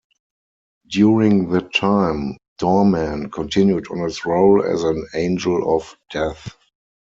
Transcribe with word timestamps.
During 0.87 1.51
that 1.51 1.75
time, 1.75 2.37
Doorman 2.57 3.29
continued 3.29 3.87
on 3.91 3.99
his 3.99 4.25
role 4.25 4.65
as 4.65 4.81
an 4.83 5.05
angel 5.13 5.75
of 5.77 5.95
death. 6.09 6.55